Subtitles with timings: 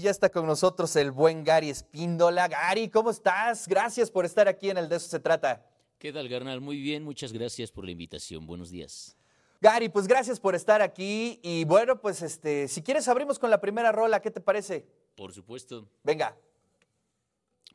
[0.00, 2.48] Ya está con nosotros el buen Gary Espíndola.
[2.48, 3.68] Gary, ¿cómo estás?
[3.68, 5.66] Gracias por estar aquí en el De eso se trata.
[5.98, 6.60] ¿Qué tal, Garnal?
[6.62, 8.46] Muy bien, muchas gracias por la invitación.
[8.46, 9.16] Buenos días.
[9.60, 11.38] Gary, pues gracias por estar aquí.
[11.42, 14.86] Y bueno, pues este, si quieres abrimos con la primera rola, ¿qué te parece?
[15.14, 15.86] Por supuesto.
[16.02, 16.34] Venga.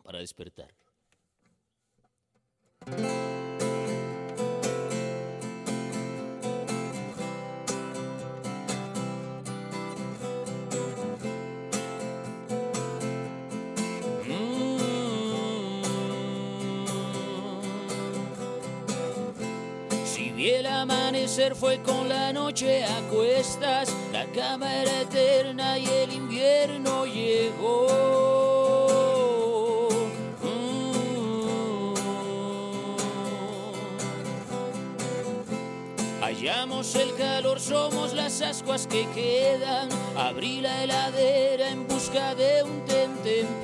[0.03, 0.73] Para despertar.
[20.37, 26.11] Y el amanecer fue con la noche a cuestas, la cama era eterna y el
[26.11, 27.87] invierno llegó.
[30.43, 31.01] Mm.
[36.21, 39.87] Hallamos el calor, somos las ascuas que quedan.
[40.17, 43.63] Abrí la heladera en busca de un tente en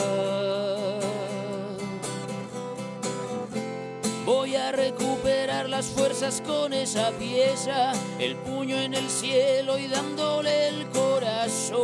[4.25, 7.93] Voy a recuperar las fuerzas con esa pieza.
[8.19, 11.81] El puño en el cielo y dándole el corazón.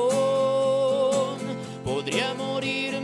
[1.86, 2.97] Podría morirme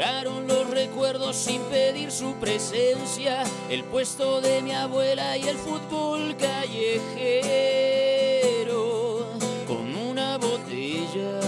[0.00, 7.00] Los recuerdos sin pedir su presencia, el puesto de mi abuela y el fútbol callejero
[9.68, 11.40] con una botella.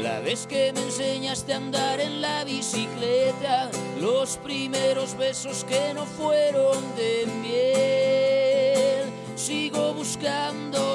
[0.00, 6.06] La vez que me enseñaste a andar en la bicicleta, los primeros besos que no
[6.06, 10.91] fueron de miel, sigo buscando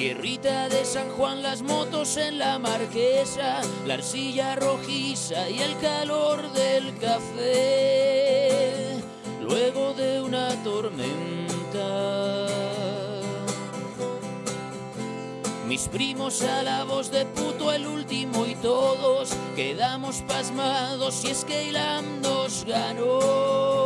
[0.00, 6.50] Tierrita de San Juan, las motos en la marquesa, la arcilla rojiza y el calor
[6.54, 8.96] del café,
[9.42, 12.46] luego de una tormenta.
[15.68, 21.44] Mis primos a la voz de puto el último y todos quedamos pasmados y es
[21.44, 23.79] que Ilam nos ganó.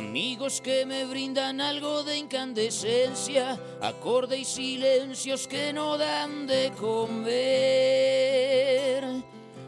[0.00, 7.28] Amigos que me brindan algo de incandescencia, acorde y silencios que no dan de comer,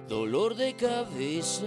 [0.09, 1.67] dolor de cabeza.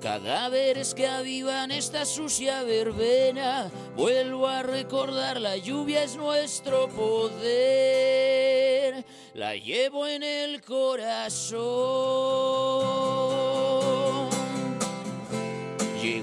[0.00, 7.44] Cadáveres que avivan esta sucia verbena, vuelvo a recordar la lluvia es nuestro poder,
[9.34, 11.62] la llevo en el corazón.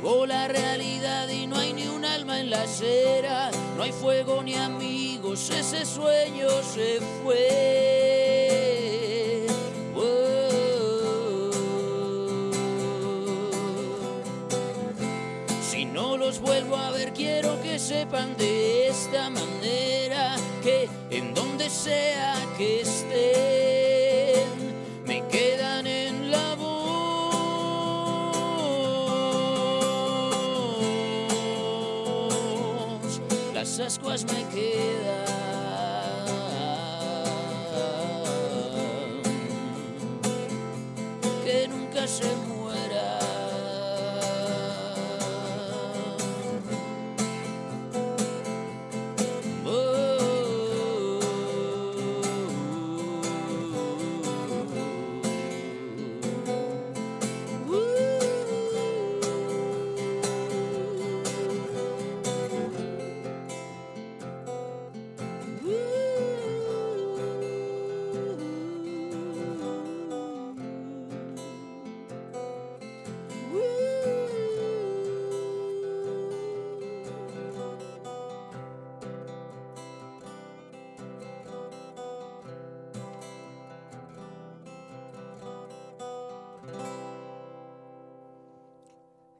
[0.01, 4.41] Llegó la realidad y no hay ni un alma en la acera, no hay fuego
[4.41, 7.85] ni amigos, ese sueño se fue.
[15.69, 21.69] Si no los vuelvo a ver, quiero que sepan de esta manera que en donde
[21.69, 23.68] sea que estén,
[33.89, 35.48] ascuas me quedan.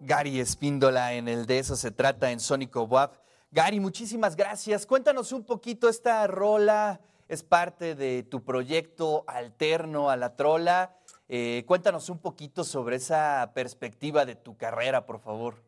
[0.09, 3.17] Gary Espíndola en el de eso se trata en Sónico WAP.
[3.51, 4.88] Gary, muchísimas gracias.
[4.88, 10.97] Cuéntanos un poquito esta rola, es parte de tu proyecto alterno a la trola.
[11.27, 15.63] Eh, cuéntanos un poquito sobre esa perspectiva de tu carrera, por favor.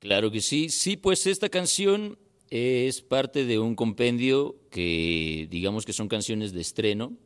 [0.00, 0.68] Claro que sí.
[0.68, 2.18] Sí, pues esta canción
[2.50, 7.16] es parte de un compendio que digamos que son canciones de estreno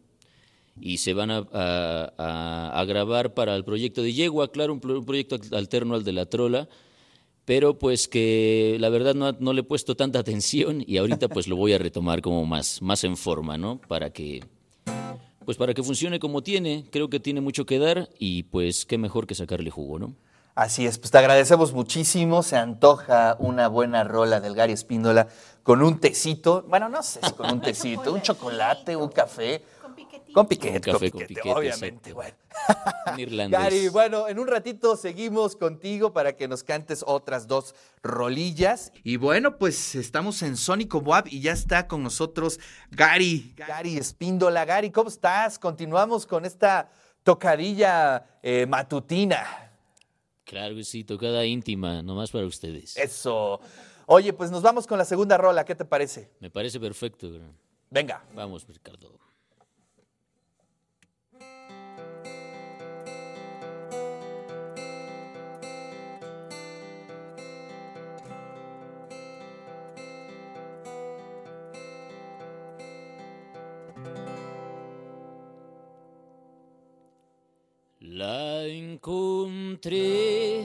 [0.81, 6.05] y se van a, grabar para el proyecto de Yegua, claro, un, proyecto alterno al
[6.05, 6.69] de la trola,
[7.44, 11.56] pero pues que la verdad no, le he puesto tanta atención y ahorita pues lo
[11.56, 13.81] voy a retomar como más, más en forma, ¿no?
[13.88, 14.44] Para que,
[15.44, 18.99] pues para que funcione como tiene, creo que tiene mucho que dar y pues qué
[18.99, 20.15] mejor que sacarle jugo, ¿no?
[20.55, 22.44] Así es, pues te agradecemos muchísimo.
[22.44, 25.27] Se antoja una buena rola del Gary Espíndola
[25.65, 26.65] con un tecito.
[26.69, 29.65] Bueno, no sé si con un tecito, un chocolate, un café.
[29.94, 30.32] Con piquetito.
[30.32, 32.12] Con piquete, con piquete, obviamente.
[32.12, 32.37] Bueno.
[33.50, 38.93] Gary, bueno, en un ratito seguimos contigo para que nos cantes otras dos rolillas.
[39.05, 42.58] Y bueno, pues estamos en Sónico Boab y ya está con nosotros
[42.91, 44.64] Gary, Gary Espíndola.
[44.64, 45.58] Gary, ¿cómo estás?
[45.58, 46.91] Continuamos con esta
[47.23, 49.73] tocadilla eh, matutina.
[50.44, 52.96] Claro que sí, tocada íntima, nomás para ustedes.
[52.96, 53.61] Eso.
[54.06, 56.31] Oye, pues nos vamos con la segunda rola, ¿qué te parece?
[56.41, 57.31] Me parece perfecto.
[57.91, 58.25] Venga.
[58.35, 59.24] Vamos, Ricardo.
[78.14, 80.61] La encontré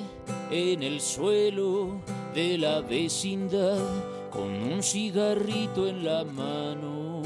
[0.51, 1.99] en el suelo
[2.35, 3.79] de la vecindad
[4.29, 7.23] con un cigarrito en la mano,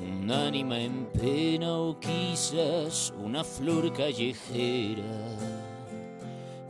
[0.00, 5.02] un ánima en pena o quizás una flor callejera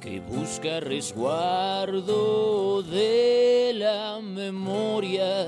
[0.01, 5.47] que busca resguardo de la memoria,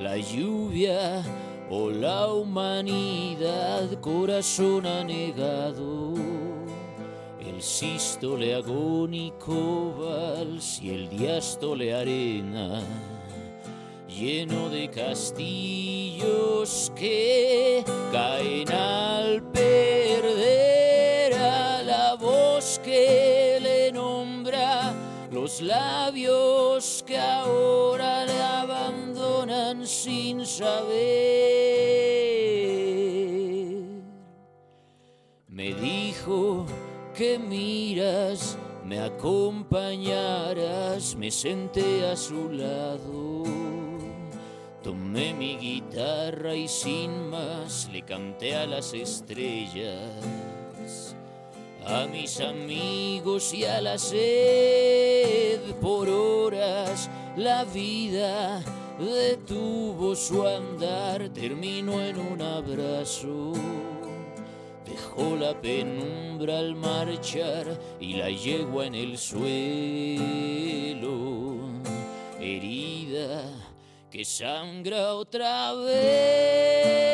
[0.00, 1.22] la lluvia
[1.70, 6.14] o la humanidad corazón anegado,
[7.40, 12.80] el sístole agónico vals y el diástole arena,
[14.08, 19.97] lleno de castillos que caen al perder
[25.40, 30.98] los labios que ahora le abandonan sin saber.
[35.46, 36.66] Me dijo
[37.14, 43.44] que miras, me acompañarás, me senté a su lado.
[44.82, 50.10] Tomé mi guitarra y sin más le canté a las estrellas,
[51.88, 57.10] a mis amigos y a la sed por horas.
[57.36, 58.62] La vida
[58.98, 63.52] detuvo su andar, terminó en un abrazo
[64.88, 70.18] Dejó la penumbra al marchar y la yegua en el suelo,
[72.40, 73.44] herida
[74.10, 77.07] que sangra otra vez.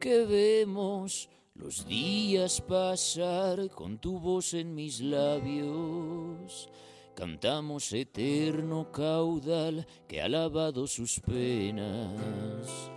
[0.00, 6.68] Que vemos los días pasar con tu voz en mis labios.
[7.14, 12.90] Cantamos eterno caudal que ha lavado sus penas.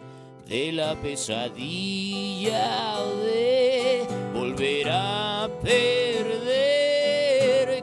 [0.47, 6.55] De la pesadilla de volver a perder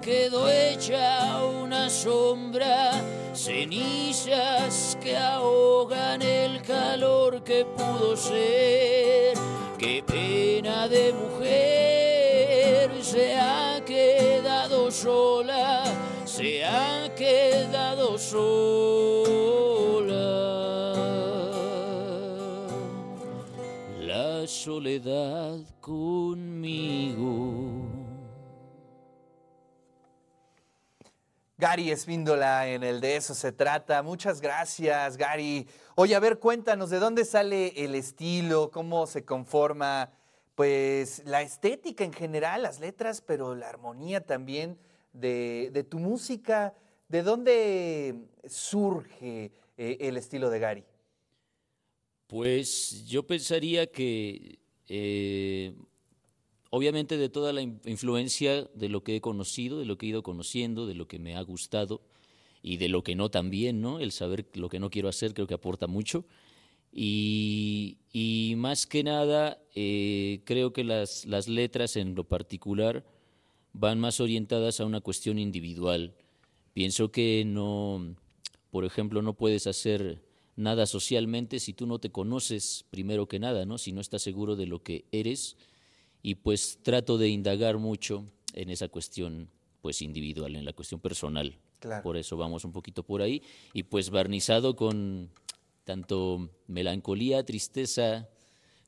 [0.00, 9.36] quedó hecha una sombra cenizas que ahogan el calor que pudo ser.
[9.78, 15.82] Qué pena de mujer se ha quedado sola,
[16.24, 18.52] se ha quedado sola.
[23.98, 27.42] La soledad conmigo
[31.62, 34.02] Gary Espíndola en el de eso se trata.
[34.02, 35.68] Muchas gracias, Gary.
[35.94, 38.72] Oye, a ver, cuéntanos, ¿de dónde sale el estilo?
[38.72, 40.10] ¿Cómo se conforma?
[40.56, 44.76] Pues la estética en general, las letras, pero la armonía también
[45.12, 46.74] de, tu música.
[47.06, 48.16] ¿De dónde
[48.48, 50.84] surge eh, el estilo de Gary?
[52.26, 55.76] Pues yo pensaría que eh,
[56.74, 60.22] obviamente de toda la influencia de lo que he conocido, de lo que he ido
[60.22, 62.00] conociendo, de lo que me ha gustado
[62.62, 64.00] y de lo que no también, ¿no?
[64.00, 66.24] El saber lo que no quiero hacer creo que aporta mucho.
[66.90, 73.04] Y, más que nada, eh, creo que las, las letras en lo particular
[73.74, 76.14] van más orientadas a una cuestión individual.
[76.72, 78.16] Pienso que no,
[78.70, 80.22] por ejemplo, no puedes hacer
[80.56, 83.76] nada socialmente si tú no te conoces primero que nada, ¿no?
[83.76, 85.58] Si no estás seguro de lo que eres
[86.22, 88.24] y pues trato de indagar mucho
[88.54, 89.48] en esa cuestión
[89.80, 91.58] pues individual, en la cuestión personal.
[92.04, 95.30] Por eso vamos un poquito por ahí y pues barnizado con
[95.84, 98.28] tanto melancolía, tristeza,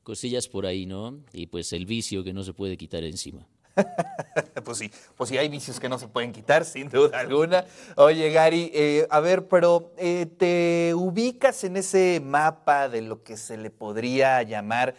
[0.03, 1.19] cosillas por ahí, ¿no?
[1.33, 3.45] Y pues el vicio que no se puede quitar encima.
[4.63, 7.65] pues sí, pues sí, hay vicios que no se pueden quitar, sin duda alguna.
[7.97, 13.35] Oye, Gary, eh, a ver, pero eh, ¿te ubicas en ese mapa de lo que
[13.35, 14.95] se le podría llamar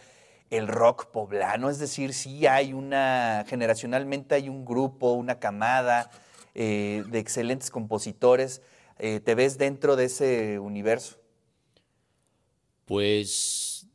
[0.49, 1.69] el rock poblano?
[1.69, 6.09] Es decir, sí hay una, generacionalmente hay un grupo, una camada
[6.55, 8.61] eh, de excelentes compositores.
[8.97, 11.19] ¿Te ves dentro de ese universo?
[12.85, 13.87] Pues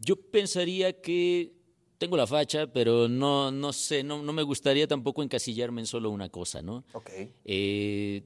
[0.00, 1.52] yo pensaría que
[1.98, 6.10] tengo la facha, pero no, no sé, no, no, me gustaría tampoco encasillarme en solo
[6.10, 6.84] una cosa, ¿no?
[6.92, 7.10] Ok.
[7.44, 8.22] Eh,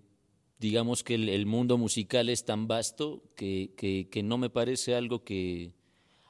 [0.58, 5.72] digamos que el, mundo musical es tan vasto que, que, no me parece algo que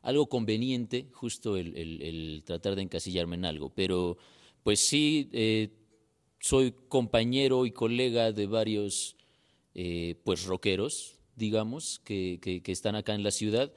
[0.03, 3.71] algo conveniente justo el, el, tratar de encasillarme en algo.
[3.75, 4.19] Pero
[4.63, 5.71] pues sí, eh,
[6.41, 9.17] soy compañero y colega de varios
[9.75, 13.73] eh, pues rockeros, digamos, que, que están acá en la ciudad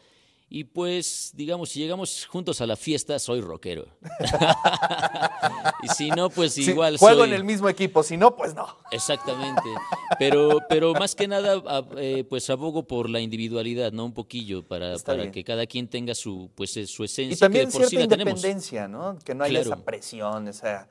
[0.47, 3.87] y pues, digamos, si llegamos juntos a la fiesta, soy rockero.
[5.83, 8.67] y si no, pues igual juego en el mismo equipo, si no, pues no.
[8.91, 9.67] Exactamente.
[10.19, 11.61] Pero, pero más que nada,
[11.97, 14.05] eh, pues abogo por la individualidad, ¿no?
[14.05, 17.35] Un poquillo, para, para que cada quien tenga su, pues, eh, su esencia.
[17.35, 19.17] Y también cierta independencia, ¿no?
[19.25, 20.87] Que no haya esa presión, esa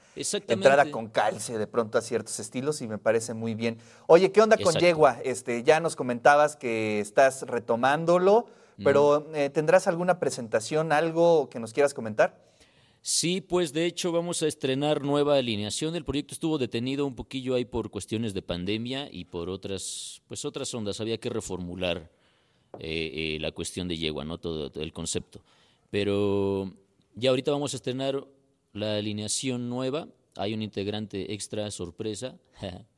[0.49, 3.79] entrada con calce de pronto a ciertos estilos y me parece muy bien.
[4.09, 5.19] Oye, ¿qué onda con Yegua?
[5.25, 8.49] Este, ya nos comentabas que estás retomándolo.
[8.83, 12.43] Pero eh, ¿tendrás alguna presentación, algo que nos quieras comentar?
[13.07, 15.95] Sí, pues de hecho vamos a estrenar nueva alineación.
[15.95, 20.45] El proyecto estuvo detenido un poquillo ahí por cuestiones de pandemia y por otras, pues
[20.47, 21.01] otras ondas.
[21.01, 22.11] Había que reformular
[22.79, 24.39] eh, eh, la cuestión de yegua, ¿no?
[24.39, 25.43] Todo, todo, el concepto.
[25.91, 26.73] Pero
[27.15, 28.27] ya ahorita vamos a estrenar
[28.73, 30.09] la alineación nueva.
[30.37, 32.37] Hay un integrante extra sorpresa.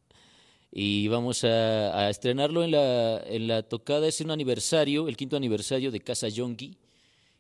[0.79, 5.91] y vamos a, estrenarlo en la, en la, tocada, es un aniversario, el quinto aniversario
[5.91, 6.77] de Casa Yongi,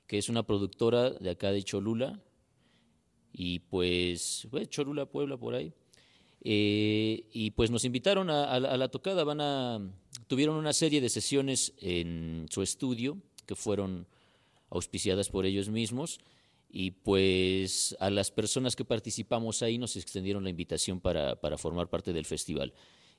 [0.06, 2.18] que es una productora de acá de Cholula,
[3.34, 5.74] y pues, pues Cholula, Puebla, por ahí.
[6.44, 9.86] Eh, y pues nos invitaron a, la tocada, van a,
[10.28, 14.06] tuvieron una serie de sesiones en su estudio que fueron
[14.70, 16.20] auspiciadas por ellos mismos.
[16.70, 21.90] Y pues a las personas que participamos ahí nos extendieron la invitación para, para formar
[21.90, 22.72] parte del festival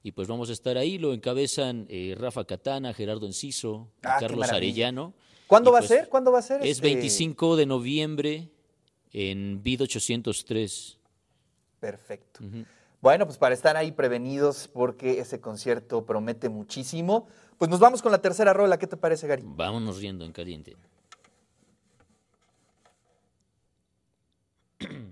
[0.03, 0.97] y pues vamos a estar ahí.
[0.97, 5.13] Lo encabezan eh, Rafa Catana, Gerardo Enciso, ah, Carlos Arellano.
[5.47, 6.09] ¿Cuándo va a pues ser?
[6.09, 6.65] ¿Cuándo va a ser?
[6.65, 7.59] Es 25 este?
[7.59, 8.49] de noviembre
[9.13, 10.97] en BID 803.
[11.79, 12.39] Perfecto.
[13.01, 17.27] Bueno, pues para estar ahí prevenidos porque ese concierto promete muchísimo.
[17.57, 18.77] Pues nos vamos con la tercera rola.
[18.77, 19.43] ¿Qué te parece, Gary?
[19.45, 20.75] Vámonos riendo en caliente.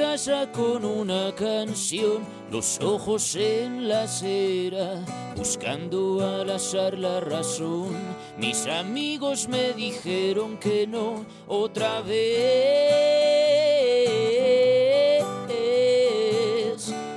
[0.00, 5.04] casa con una canción, los ojos en la acera,
[5.36, 7.94] buscando al azar la razón.
[8.38, 13.50] Mis amigos me dijeron que no, otra vez.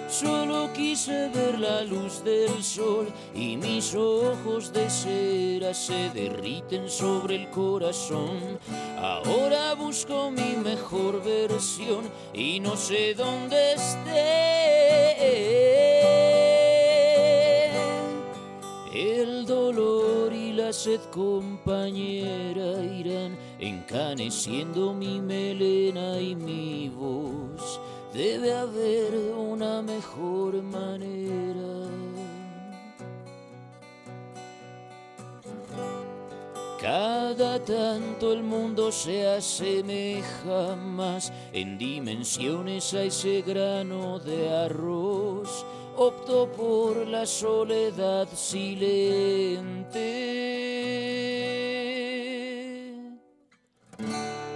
[0.10, 7.36] Solo quise ver la luz del sol y mis ojos de cera se derriten sobre
[7.36, 8.60] el corazón.
[9.00, 14.54] Ahora busco mi mejor versión y no sé dónde esté.
[18.94, 27.82] El dolor y la sed compañera irán encaneciendo mi melena y mi voz.
[28.14, 32.03] Debe haber una mejor manera.
[36.84, 45.66] Cada tanto el mundo se asemeja más en dimensiones a ese grano de arroz.
[45.96, 50.02] Opto por la soledad silente.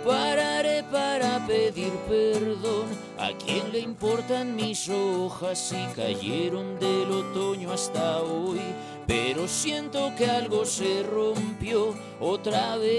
[0.05, 8.21] Pararé para pedir perdón a quien le importan mis hojas si cayeron del otoño hasta
[8.21, 8.59] hoy
[9.07, 12.97] pero siento que algo se rompió otra vez.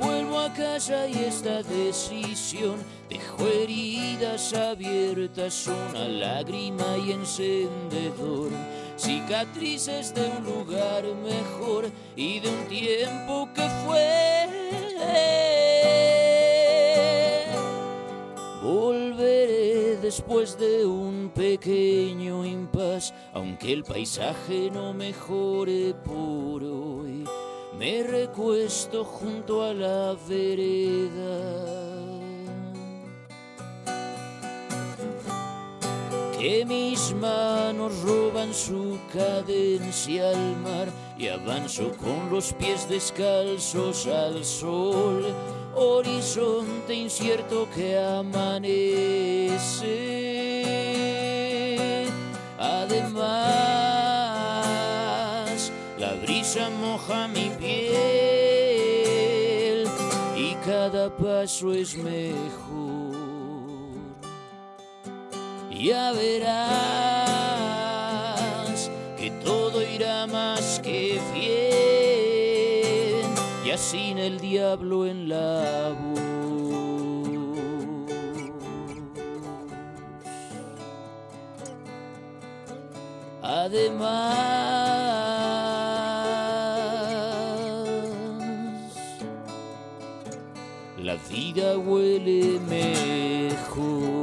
[0.00, 2.76] Vuelvo a casa y esta decisión
[3.08, 8.50] dejó heridas abiertas, una lágrima y encendedor.
[8.96, 14.39] Cicatrices de un lugar mejor y de un tiempo que fue.
[18.62, 27.24] Volveré después de un pequeño impas, aunque el paisaje no mejore por hoy.
[27.78, 31.89] Me recuesto junto a la vereda.
[36.40, 44.42] Que mis manos roban su cadencia al mar y avanzo con los pies descalzos al
[44.42, 45.22] sol
[45.74, 48.56] horizonte incierto que amanece.
[52.58, 53.20] Además,
[55.98, 57.90] la brisa moja mi piel
[60.34, 63.19] y cada paso es mejor.
[65.82, 66.60] Ya verás
[69.16, 73.24] que todo irá más que bien,
[73.64, 76.20] ya sin el diablo en la voz.
[83.42, 84.20] Además,
[90.98, 94.19] la vida huele mejor.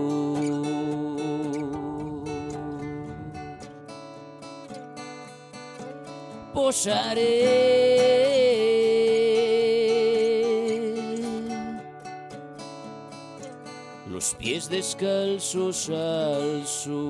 [14.09, 17.06] Los pies descalzos al sol.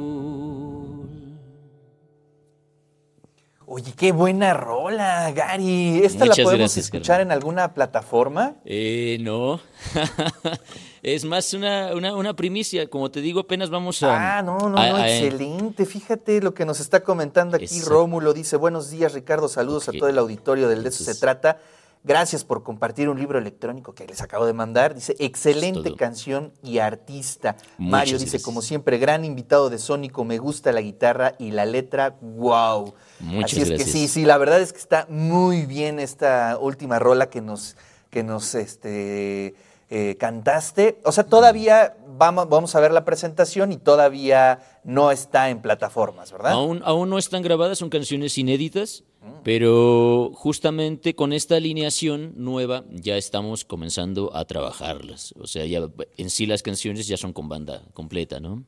[3.77, 6.01] Oye, qué buena rola, Gary.
[6.03, 8.55] ¿Esta Muchas la podemos gracias, escuchar en alguna plataforma?
[8.65, 9.59] Eh, no.
[11.03, 12.89] es más una, una, una primicia.
[12.89, 14.39] Como te digo, apenas vamos a.
[14.39, 15.85] Ah, no, no, a- no, a- excelente.
[15.85, 17.87] Fíjate lo que nos está comentando aquí Eso.
[17.87, 18.33] Rómulo.
[18.33, 21.59] Dice, buenos días, Ricardo, saludos a todo el auditorio del De eso se trata.
[22.07, 24.95] Gracias por compartir un libro electrónico que les acabo de mandar.
[24.95, 27.57] Dice, excelente canción y artista.
[27.77, 28.43] Muchas Mario dice, gracias.
[28.43, 32.93] como siempre, gran invitado de Sónico, me gusta la guitarra y la letra, wow.
[33.19, 33.91] Muchas Así es que gracias.
[33.91, 37.75] sí, sí, la verdad es que está muy bien esta última rola que nos,
[38.09, 39.55] que nos este,
[39.89, 41.01] eh, cantaste.
[41.03, 46.31] O sea, todavía vamos, vamos a ver la presentación y todavía no está en plataformas,
[46.31, 46.53] ¿verdad?
[46.53, 49.03] Aún, aún no están grabadas, son canciones inéditas.
[49.43, 55.33] Pero justamente con esta alineación nueva ya estamos comenzando a trabajarlas.
[55.39, 55.87] O sea, ya
[56.17, 58.63] en sí las canciones ya son con banda completa, ¿no?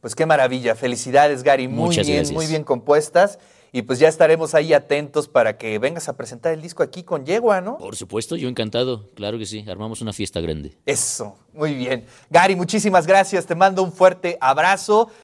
[0.00, 0.74] Pues qué maravilla.
[0.74, 1.68] Felicidades, Gary.
[1.68, 2.34] Muy Muchas bien, gracias.
[2.34, 3.38] muy bien compuestas.
[3.74, 7.24] Y pues ya estaremos ahí atentos para que vengas a presentar el disco aquí con
[7.24, 7.78] Yegua, ¿no?
[7.78, 10.76] Por supuesto, yo encantado, claro que sí, armamos una fiesta grande.
[10.84, 12.04] Eso, muy bien.
[12.28, 13.46] Gary, muchísimas gracias.
[13.46, 15.08] Te mando un fuerte abrazo